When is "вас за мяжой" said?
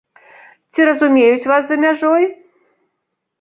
1.51-2.23